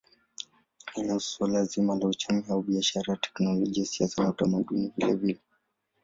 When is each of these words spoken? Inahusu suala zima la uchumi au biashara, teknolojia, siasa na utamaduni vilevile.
Inahusu 0.99 1.29
suala 1.31 1.63
zima 1.65 1.95
la 1.99 2.05
uchumi 2.07 2.43
au 2.49 2.61
biashara, 2.61 3.15
teknolojia, 3.17 3.85
siasa 3.85 4.23
na 4.23 4.29
utamaduni 4.29 4.91
vilevile. 4.97 5.41